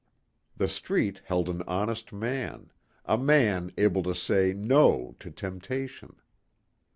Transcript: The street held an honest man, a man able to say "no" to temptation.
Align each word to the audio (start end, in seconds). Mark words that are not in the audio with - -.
The 0.57 0.67
street 0.67 1.21
held 1.25 1.47
an 1.47 1.61
honest 1.67 2.11
man, 2.11 2.71
a 3.05 3.19
man 3.19 3.71
able 3.77 4.01
to 4.01 4.15
say 4.15 4.51
"no" 4.51 5.15
to 5.19 5.29
temptation. 5.29 6.15